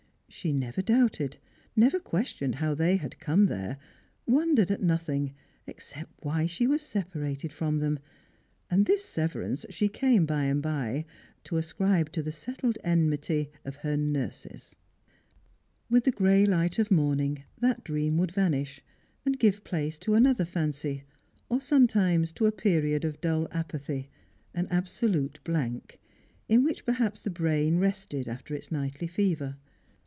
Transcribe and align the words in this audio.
She 0.33 0.53
never 0.53 0.81
doubted, 0.81 1.35
never 1.75 1.99
questioned 1.99 2.55
how 2.55 2.73
they 2.73 2.95
had 2.95 3.19
come 3.19 3.47
there, 3.47 3.77
wondei 4.25 4.59
ed 4.61 4.71
at 4.71 4.81
nothing 4.81 5.33
except 5.67 6.09
why 6.23 6.45
she 6.45 6.65
was 6.67 6.81
separated 6.81 7.51
from 7.51 7.79
them, 7.79 7.99
and 8.69 8.85
this 8.85 9.05
severanc* 9.05 9.65
she 9.71 9.89
came 9.89 10.25
by 10.25 10.45
and 10.45 10.61
by 10.63 11.03
to 11.43 11.57
ascribe 11.57 12.13
to 12.13 12.23
the 12.23 12.31
settled 12.31 12.77
enmity 12.81 13.51
of 13.65 13.75
her 13.83 13.97
nurses. 13.97 14.77
With 15.89 16.05
the 16.05 16.11
gray 16.11 16.45
light 16.45 16.79
of 16.79 16.89
morning 16.91 17.43
that 17.59 17.83
dream 17.83 18.17
would 18.17 18.31
vanish, 18.31 18.81
and 19.25 19.35
?ive 19.43 19.65
place 19.65 19.99
to 19.99 20.13
another 20.15 20.45
fancy, 20.45 21.03
or 21.49 21.59
sometimes 21.59 22.31
to 22.33 22.45
a 22.45 22.53
period 22.53 23.03
of 23.03 23.19
dull 23.19 23.49
I 23.51 23.63
Strangers 23.63 23.65
and 23.65 23.67
Pilgrims. 23.67 24.05
.359 24.05 24.07
BpatTiy, 24.07 24.59
an 24.59 24.67
absolute 24.77 25.39
blank, 25.43 25.99
in 26.47 26.63
which 26.63 26.85
perhaps 26.85 27.19
the 27.19 27.29
brain 27.29 27.79
rested 27.79 28.29
after 28.29 28.55
its 28.55 28.71
nightly 28.71 29.07
fever. 29.07 29.57